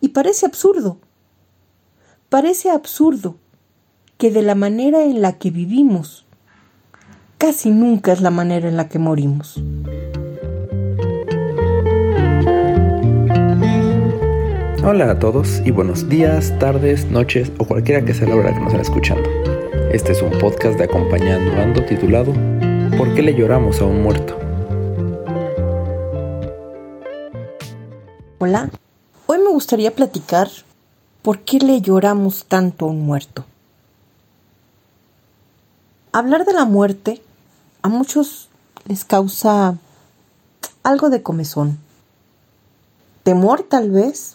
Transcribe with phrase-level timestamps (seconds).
[0.00, 0.98] Y parece absurdo.
[2.30, 3.36] Parece absurdo
[4.16, 6.26] que de la manera en la que vivimos,
[7.36, 9.62] casi nunca es la manera en la que morimos.
[14.82, 18.60] Hola a todos y buenos días, tardes, noches o cualquiera que sea la hora que
[18.60, 19.28] nos estén escuchando.
[19.92, 22.32] Este es un podcast de Acompañando Ando titulado
[22.96, 24.38] ¿Por qué le lloramos a un muerto?
[28.38, 28.70] Hola,
[29.32, 30.50] hoy me gustaría platicar
[31.22, 33.44] por qué le lloramos tanto a un muerto.
[36.10, 37.22] Hablar de la muerte
[37.82, 38.48] a muchos
[38.86, 39.78] les causa
[40.82, 41.78] algo de comezón.
[43.22, 44.34] Temor tal vez,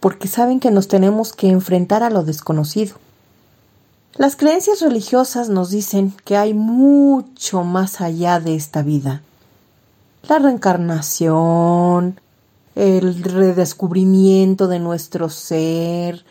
[0.00, 2.96] porque saben que nos tenemos que enfrentar a lo desconocido.
[4.14, 9.22] Las creencias religiosas nos dicen que hay mucho más allá de esta vida.
[10.24, 12.18] La reencarnación,
[12.78, 16.24] el redescubrimiento de nuestro ser,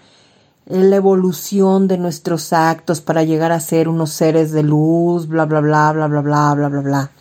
[0.66, 5.60] la evolución de nuestros actos para llegar a ser unos seres de luz, bla, bla,
[5.60, 7.12] bla, bla, bla, bla, bla, bla, bla.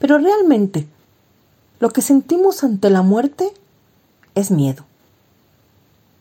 [0.00, 0.88] Pero realmente,
[1.78, 3.52] lo que sentimos ante la muerte
[4.34, 4.84] es miedo.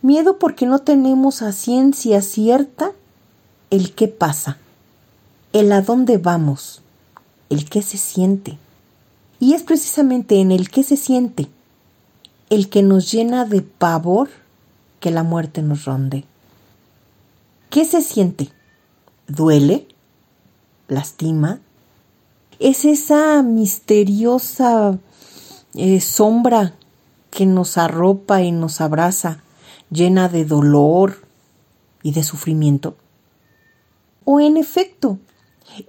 [0.04, 2.92] Miedo porque no tenemos a ciencia cierta
[3.72, 4.58] el qué pasa,
[5.54, 6.84] el a dónde vamos,
[7.50, 8.60] el qué se siente.
[9.40, 11.48] Y es precisamente en el qué se siente
[12.50, 14.30] el que nos llena de pavor
[15.00, 16.24] que la muerte nos ronde.
[17.70, 18.50] ¿Qué se siente?
[19.28, 19.88] ¿Duele?
[20.88, 21.60] ¿Lastima?
[22.60, 24.98] Es esa misteriosa
[25.76, 26.74] eh, sombra
[27.30, 29.44] que nos arropa y nos abraza
[29.90, 31.28] llena de dolor
[32.04, 32.96] y de sufrimiento?
[34.26, 35.20] ¿O en efecto,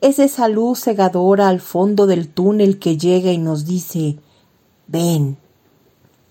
[0.01, 4.19] es esa luz cegadora al fondo del túnel que llega y nos dice,
[4.87, 5.37] ven,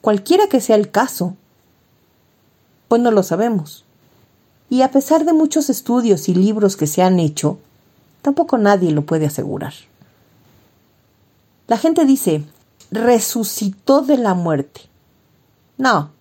[0.02, 1.36] cualquiera que sea el caso?
[2.88, 3.86] Pues no lo sabemos.
[4.70, 7.58] Y a pesar de muchos estudios y libros que se han hecho,
[8.22, 9.74] tampoco nadie lo puede asegurar.
[11.68, 12.44] La gente dice,
[12.92, 14.82] resucitó de la muerte.
[15.78, 16.12] No,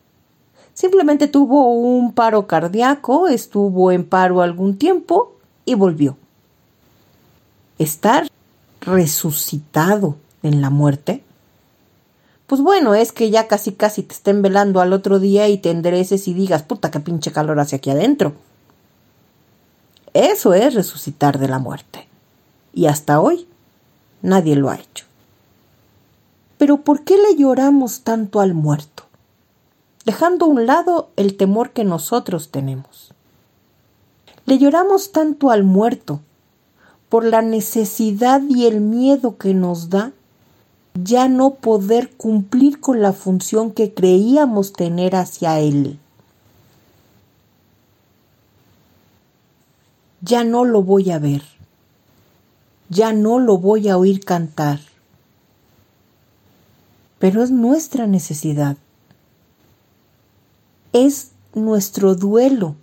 [0.76, 5.32] Simplemente tuvo un paro cardíaco, estuvo en paro algún tiempo
[5.64, 6.18] y volvió.
[7.78, 8.28] Estar
[8.80, 11.22] resucitado en la muerte.
[12.46, 15.70] Pues bueno, es que ya casi casi te estén velando al otro día y te
[15.70, 18.34] endereces y digas, puta, qué pinche calor hacia aquí adentro.
[20.14, 22.06] Eso es resucitar de la muerte.
[22.72, 23.48] Y hasta hoy
[24.22, 25.04] nadie lo ha hecho.
[26.58, 29.06] Pero ¿por qué le lloramos tanto al muerto?
[30.06, 33.12] dejando a un lado el temor que nosotros tenemos.
[34.46, 36.20] Le lloramos tanto al muerto
[37.08, 40.12] por la necesidad y el miedo que nos da
[41.02, 45.98] ya no poder cumplir con la función que creíamos tener hacia él.
[50.22, 51.42] Ya no lo voy a ver,
[52.88, 54.80] ya no lo voy a oír cantar,
[57.18, 58.76] pero es nuestra necesidad.
[60.92, 62.74] Es nuestro duelo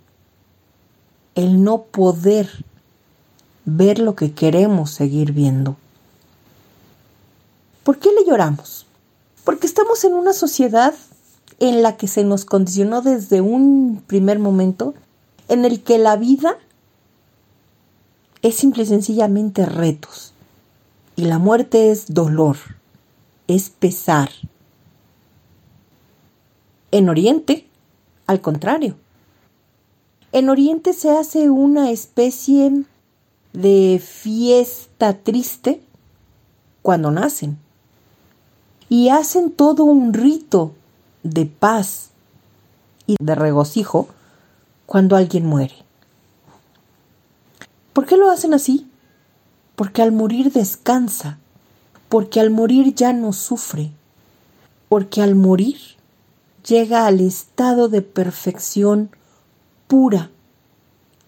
[1.34, 2.48] el no poder
[3.64, 5.76] ver lo que queremos seguir viendo.
[7.82, 8.86] ¿Por qué le lloramos?
[9.44, 10.94] Porque estamos en una sociedad
[11.60, 14.94] en la que se nos condicionó desde un primer momento
[15.48, 16.58] en el que la vida
[18.42, 20.32] es simple y sencillamente retos
[21.16, 22.56] y la muerte es dolor,
[23.46, 24.30] es pesar.
[26.90, 27.66] En Oriente
[28.26, 28.96] al contrario.
[30.32, 32.84] En Oriente se hace una especie
[33.54, 35.80] de fiesta triste
[36.82, 37.56] cuando nacen.
[38.90, 40.74] Y hacen todo un rito
[41.22, 42.10] de paz
[43.06, 44.08] y de regocijo
[44.84, 45.74] cuando alguien muere.
[47.94, 48.86] ¿Por qué lo hacen así?
[49.76, 51.38] Porque al morir descansa,
[52.08, 53.90] porque al morir ya no sufre,
[54.88, 55.78] porque al morir
[56.66, 59.10] llega al estado de perfección
[59.86, 60.30] pura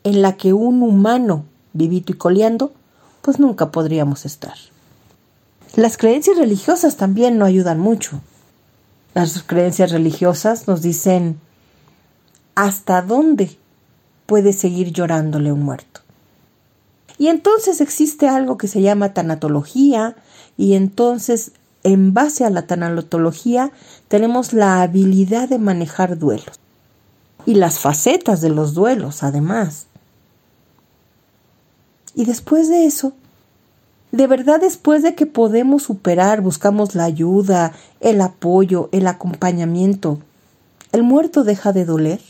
[0.05, 1.45] en la que un humano
[1.77, 2.73] vivito y coleando
[3.23, 4.55] pues nunca podríamos estar.
[5.75, 8.21] Las creencias religiosas también no ayudan mucho.
[9.15, 11.41] Las creencias religiosas nos dicen
[12.55, 13.59] hasta dónde
[14.27, 16.01] puede seguir llorándole un muerto.
[17.19, 20.17] Y entonces existe algo que se llama tanatología
[20.57, 21.53] y entonces
[21.83, 23.73] en base a la tanatología
[24.09, 26.61] tenemos la habilidad de manejar duelos
[27.47, 29.87] y las facetas de los duelos además.
[32.17, 33.13] Y después de eso,
[34.11, 40.19] de verdad después de que podemos superar, buscamos la ayuda, el apoyo, el acompañamiento,
[40.97, 42.23] ¿El muerto deja de doler?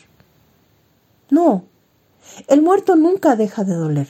[1.30, 1.66] No,
[2.48, 4.08] el muerto nunca deja de doler.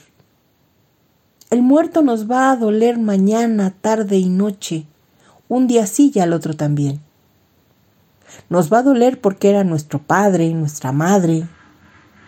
[1.51, 4.87] El muerto nos va a doler mañana, tarde y noche,
[5.47, 7.01] un día sí y al otro también.
[8.49, 11.47] Nos va a doler porque era nuestro padre, nuestra madre,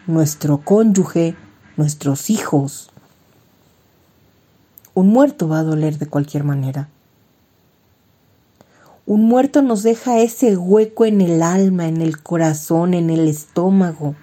[0.05, 1.35] nuestro cónyuge,
[1.77, 2.91] nuestros hijos.
[4.99, 6.89] Un muerto va a doler de cualquier manera.
[9.05, 14.15] Un muerto nos deja ese hueco en el alma, en el corazón, en el estómago,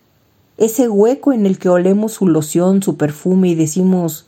[0.59, 4.27] ese hueco en el que olemos su loción, su perfume y decimos,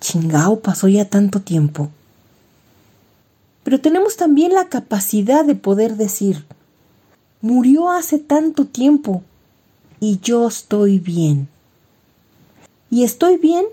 [0.00, 1.90] chingao, pasó ya tanto tiempo.
[3.62, 6.46] Pero tenemos también la capacidad de poder decir,
[7.42, 9.22] murió hace tanto tiempo
[10.00, 11.46] y yo estoy bien.
[12.88, 13.66] Y estoy bien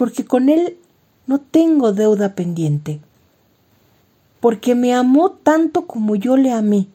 [0.00, 0.78] porque con él
[1.26, 3.00] no tengo deuda pendiente,
[4.40, 6.86] porque me amó tanto como yo le amé,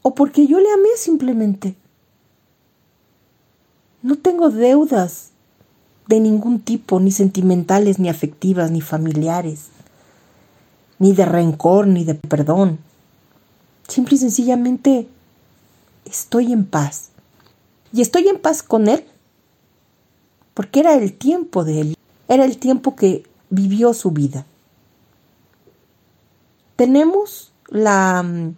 [0.00, 1.74] o porque yo le amé simplemente.
[4.00, 5.32] No tengo deudas
[6.06, 9.66] de ningún tipo, ni sentimentales, ni afectivas, ni familiares,
[10.98, 12.78] ni de rencor, ni de perdón.
[13.86, 15.08] Simple y sencillamente
[16.06, 17.10] estoy en paz.
[17.92, 19.04] Y estoy en paz con Él,
[20.54, 21.96] porque era el tiempo de Él,
[22.28, 24.46] era el tiempo que vivió su vida.
[26.76, 28.54] Tenemos la mm,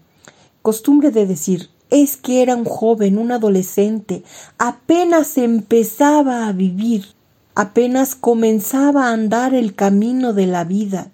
[0.63, 4.23] costumbre de decir, es que era un joven, un adolescente,
[4.59, 7.07] apenas empezaba a vivir,
[7.55, 11.11] apenas comenzaba a andar el camino de la vida.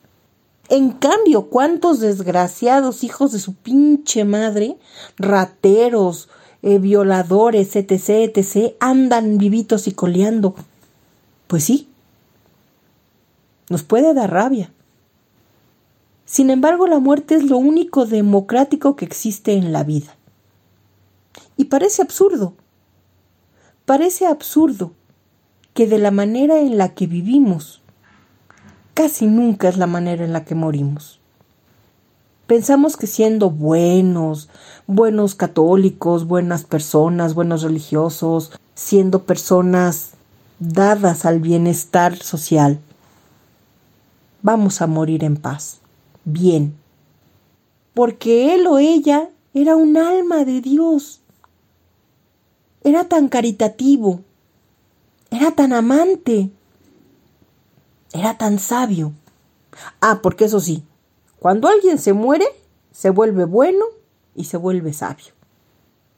[0.68, 4.78] En cambio, ¿cuántos desgraciados hijos de su pinche madre,
[5.18, 6.28] rateros,
[6.62, 10.54] eh, violadores, etc., etc., andan vivitos y coleando?
[11.52, 11.86] Pues sí,
[13.68, 14.72] nos puede dar rabia.
[16.24, 20.16] Sin embargo, la muerte es lo único democrático que existe en la vida.
[21.58, 22.54] Y parece absurdo,
[23.84, 24.92] parece absurdo
[25.74, 27.82] que de la manera en la que vivimos,
[28.94, 31.20] casi nunca es la manera en la que morimos.
[32.46, 34.48] Pensamos que siendo buenos,
[34.86, 40.14] buenos católicos, buenas personas, buenos religiosos, siendo personas
[40.62, 42.78] dadas al bienestar social,
[44.42, 45.80] vamos a morir en paz,
[46.24, 46.76] bien,
[47.94, 51.20] porque él o ella era un alma de Dios,
[52.84, 54.20] era tan caritativo,
[55.30, 56.50] era tan amante,
[58.12, 59.12] era tan sabio.
[60.00, 60.84] Ah, porque eso sí,
[61.40, 62.46] cuando alguien se muere,
[62.92, 63.84] se vuelve bueno
[64.36, 65.32] y se vuelve sabio.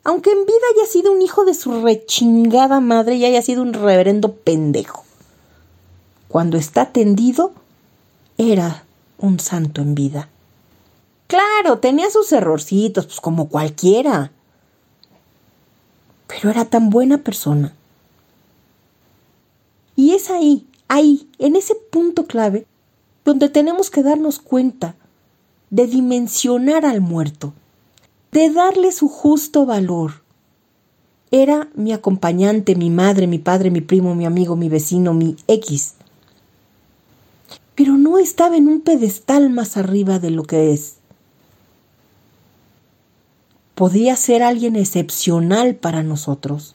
[0.05, 3.73] Aunque en vida haya sido un hijo de su rechingada madre y haya sido un
[3.73, 5.05] reverendo pendejo.
[6.29, 7.53] Cuando está tendido,
[8.37, 8.85] era
[9.19, 10.29] un santo en vida.
[11.27, 14.31] Claro, tenía sus errorcitos, pues como cualquiera.
[16.27, 17.75] Pero era tan buena persona.
[19.97, 22.67] Y es ahí, ahí, en ese punto clave,
[23.25, 24.97] donde tenemos que darnos cuenta
[25.71, 27.55] de dimensionar al muerto,
[28.35, 30.25] de darle su justo valor.
[31.31, 35.95] Era mi acompañante, mi madre, mi padre, mi primo, mi amigo, mi vecino, mi X.
[37.77, 40.97] Pero no estaba en un pedestal más arriba de lo que es.
[43.77, 46.75] Podía ser alguien excepcional para nosotros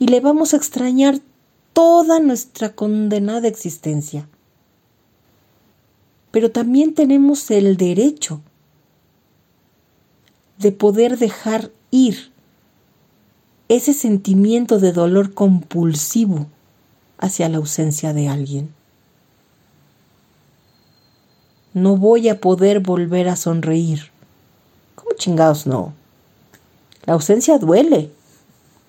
[0.00, 1.20] y le vamos a extrañar
[1.72, 4.28] toda nuestra condenada existencia.
[6.32, 8.40] Pero también tenemos el derecho
[10.60, 12.30] de poder dejar ir
[13.68, 16.48] ese sentimiento de dolor compulsivo
[17.18, 18.74] hacia la ausencia de alguien.
[21.72, 24.10] No voy a poder volver a sonreír.
[24.96, 25.94] ¿Cómo chingados no?
[27.06, 28.10] La ausencia duele.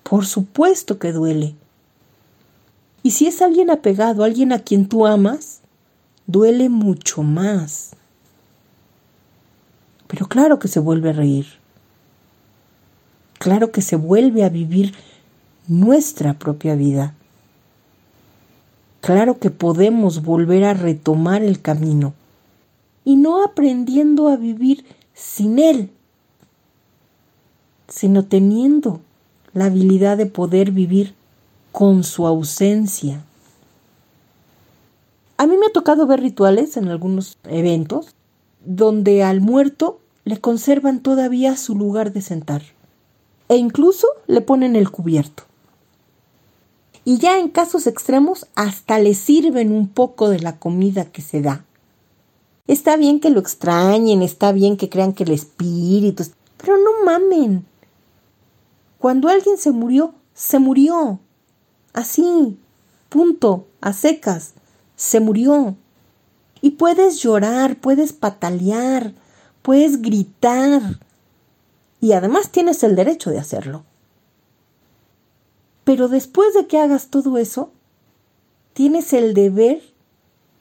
[0.02, 1.54] Por supuesto que duele.
[3.02, 5.60] Y si es alguien apegado, alguien a quien tú amas,
[6.26, 7.92] duele mucho más.
[10.06, 11.61] Pero claro que se vuelve a reír.
[13.42, 14.94] Claro que se vuelve a vivir
[15.66, 17.12] nuestra propia vida.
[19.00, 22.14] Claro que podemos volver a retomar el camino
[23.04, 25.90] y no aprendiendo a vivir sin él,
[27.88, 29.00] sino teniendo
[29.54, 31.16] la habilidad de poder vivir
[31.72, 33.24] con su ausencia.
[35.36, 38.14] A mí me ha tocado ver rituales en algunos eventos
[38.64, 42.62] donde al muerto le conservan todavía su lugar de sentar
[43.52, 45.42] e incluso le ponen el cubierto.
[47.04, 51.42] Y ya en casos extremos hasta le sirven un poco de la comida que se
[51.42, 51.66] da.
[52.66, 56.24] Está bien que lo extrañen, está bien que crean que el espíritu,
[56.56, 57.66] Pero no mamen.
[58.96, 61.20] Cuando alguien se murió, se murió.
[61.92, 62.56] Así,
[63.10, 64.54] punto, a secas,
[64.96, 65.76] se murió.
[66.62, 69.12] Y puedes llorar, puedes patalear,
[69.60, 70.80] puedes gritar.
[72.02, 73.84] Y además tienes el derecho de hacerlo.
[75.84, 77.70] Pero después de que hagas todo eso,
[78.72, 79.80] tienes el deber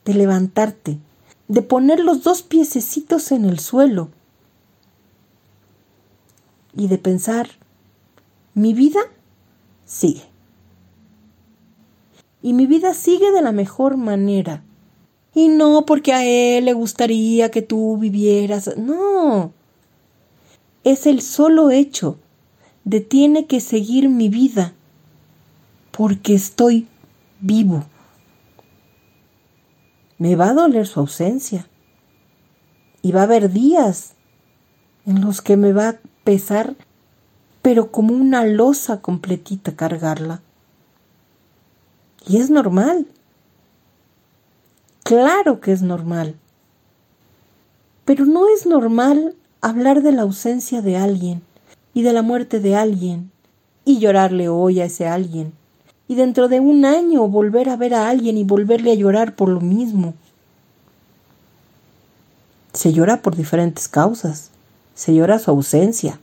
[0.05, 0.99] de levantarte,
[1.47, 4.09] de poner los dos piececitos en el suelo
[6.75, 7.49] y de pensar,
[8.53, 8.99] mi vida
[9.83, 10.25] sigue.
[12.43, 14.63] Y mi vida sigue de la mejor manera.
[15.33, 18.77] Y no porque a él le gustaría que tú vivieras.
[18.77, 19.53] No.
[20.83, 22.17] Es el solo hecho
[22.83, 24.73] de tiene que seguir mi vida
[25.91, 26.87] porque estoy
[27.39, 27.85] vivo.
[30.17, 31.67] Me va a doler su ausencia.
[33.03, 34.13] Y va a haber días
[35.05, 36.75] en los que me va a pesar,
[37.61, 40.41] pero como una losa completita cargarla.
[42.27, 43.07] Y es normal.
[45.03, 46.35] Claro que es normal.
[48.05, 51.41] Pero no es normal hablar de la ausencia de alguien
[51.93, 53.31] y de la muerte de alguien
[53.85, 55.53] y llorarle hoy a ese alguien
[56.07, 59.47] y dentro de un año volver a ver a alguien y volverle a llorar por
[59.47, 60.13] lo mismo.
[62.73, 64.49] Se llora por diferentes causas,
[64.93, 66.19] se llora su ausencia.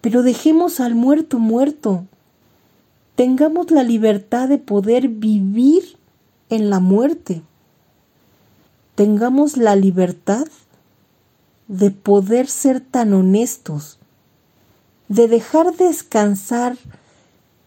[0.00, 2.04] Pero dejemos al muerto muerto.
[3.14, 5.96] Tengamos la libertad de poder vivir
[6.50, 7.42] en la muerte.
[8.94, 10.46] Tengamos la libertad
[11.68, 13.98] de poder ser tan honestos,
[15.08, 16.76] de dejar descansar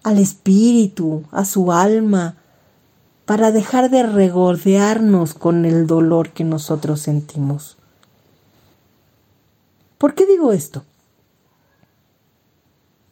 [0.03, 2.35] al espíritu, a su alma,
[3.25, 7.77] para dejar de regordearnos con el dolor que nosotros sentimos.
[9.97, 10.83] ¿Por qué digo esto?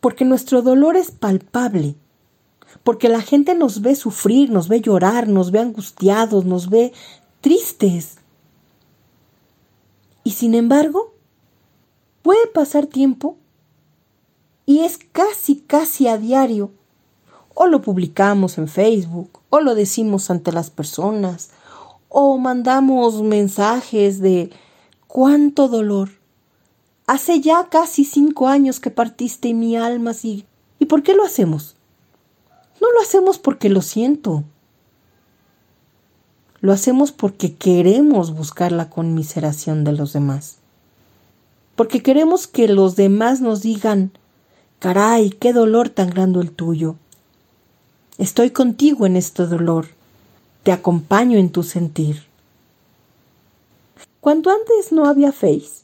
[0.01, 1.95] Porque nuestro dolor es palpable,
[2.83, 6.93] porque la gente nos ve sufrir, nos ve llorar, nos ve angustiados, nos ve
[7.41, 8.18] tristes.
[10.29, 11.15] Y sin embargo,
[12.21, 13.35] puede pasar tiempo
[14.67, 16.69] y es casi, casi a diario
[17.55, 21.49] o lo publicamos en Facebook, o lo decimos ante las personas,
[22.09, 24.51] o mandamos mensajes de
[25.07, 26.09] cuánto dolor.
[27.07, 30.45] Hace ya casi cinco años que partiste y mi alma sigue.
[30.77, 31.75] ¿Y por qué lo hacemos?
[32.79, 34.43] No lo hacemos porque lo siento.
[36.61, 40.57] Lo hacemos porque queremos buscar la conmiseración de los demás.
[41.75, 44.11] Porque queremos que los demás nos digan,
[44.79, 46.95] caray, qué dolor tan grande el tuyo.
[48.17, 49.87] Estoy contigo en este dolor.
[50.63, 52.23] Te acompaño en tu sentir.
[54.19, 55.83] Cuando antes no había Face,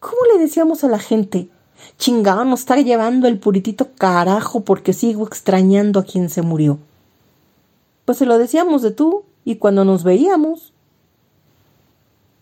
[0.00, 1.48] ¿cómo le decíamos a la gente?
[1.98, 6.78] Chingado, nos está llevando el puritito carajo porque sigo extrañando a quien se murió.
[8.04, 10.72] Pues se lo decíamos de tú y cuando nos veíamos.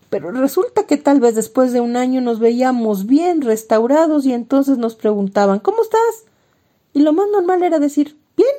[0.09, 4.77] Pero resulta que tal vez después de un año nos veíamos bien restaurados y entonces
[4.77, 6.25] nos preguntaban ¿Cómo estás?
[6.93, 8.55] Y lo más normal era decir Bien.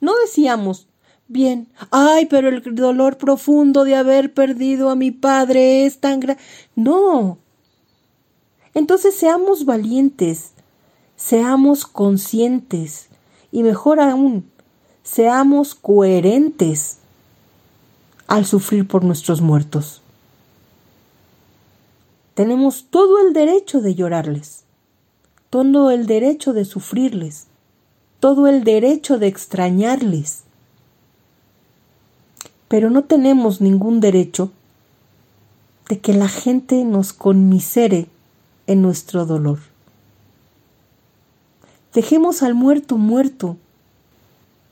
[0.00, 0.86] No decíamos,
[1.28, 6.42] bien, ay, pero el dolor profundo de haber perdido a mi padre es tan grande.
[6.74, 7.38] No.
[8.74, 10.52] Entonces seamos valientes,
[11.16, 13.08] seamos conscientes
[13.50, 14.50] y mejor aún,
[15.04, 16.98] seamos coherentes
[18.26, 20.02] al sufrir por nuestros muertos.
[22.34, 24.64] Tenemos todo el derecho de llorarles,
[25.50, 27.46] todo el derecho de sufrirles
[28.24, 30.44] todo el derecho de extrañarles.
[32.68, 34.50] Pero no tenemos ningún derecho
[35.90, 38.06] de que la gente nos conmisere
[38.66, 39.58] en nuestro dolor.
[41.92, 43.58] Dejemos al muerto muerto.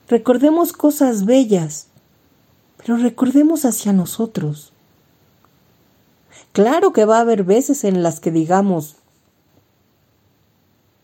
[0.07, 1.87] Recordemos cosas bellas,
[2.77, 4.73] pero recordemos hacia nosotros.
[6.51, 8.97] Claro que va a haber veces en las que digamos,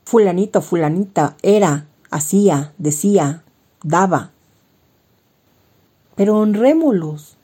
[0.03, 3.43] fulanito, fulanita era hacía, decía,
[3.83, 4.31] daba.
[6.15, 7.37] Pero honrémoslos,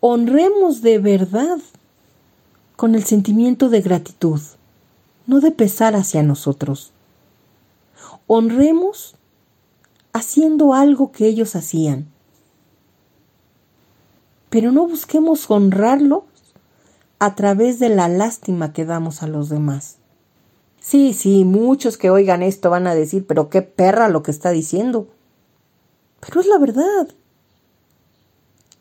[0.00, 1.58] honremos de verdad
[2.76, 4.40] con el sentimiento de gratitud,
[5.26, 6.92] no de pesar hacia nosotros.
[8.26, 9.16] Honremos
[10.12, 12.06] haciendo algo que ellos hacían.
[14.48, 16.24] Pero no busquemos honrarlos
[17.18, 19.96] a través de la lástima que damos a los demás.
[20.80, 24.50] Sí, sí, muchos que oigan esto van a decir, pero qué perra lo que está
[24.50, 25.06] diciendo.
[26.20, 27.08] Pero es la verdad.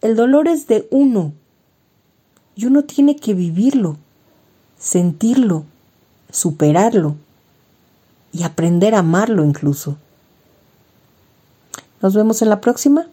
[0.01, 1.33] El dolor es de uno
[2.55, 3.97] y uno tiene que vivirlo,
[4.77, 5.65] sentirlo,
[6.31, 7.15] superarlo
[8.31, 9.97] y aprender a amarlo incluso.
[12.01, 13.07] Nos vemos en la próxima.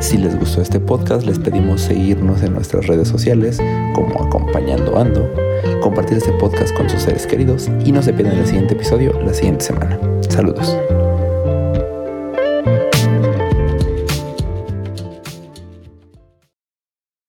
[0.00, 3.58] Si les gustó este podcast, les pedimos seguirnos en nuestras redes sociales
[3.94, 5.28] como Acompañando Ando,
[5.82, 9.34] compartir este podcast con sus seres queridos y no se pierdan el siguiente episodio la
[9.34, 9.98] siguiente semana.
[10.28, 10.76] Saludos.